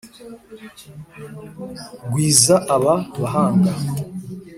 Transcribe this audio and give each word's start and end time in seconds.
gwiza 2.09 2.55
aba 2.75 2.93
bahanga, 3.19 3.73